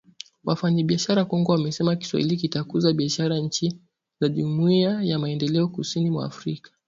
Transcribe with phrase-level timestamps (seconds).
[0.43, 3.79] Wafanyabiashara Kongo wasema Kiswahili kitakuza biashara nchi
[4.21, 6.71] za Jumuiya ya Maendeleo Kusini mwa Afrika